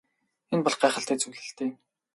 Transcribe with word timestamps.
Энэ 0.53 0.63
бол 0.65 0.77
гайхалтай 0.81 1.17
зүйл 1.19 1.41
л 1.47 1.51
дээ. 1.57 1.71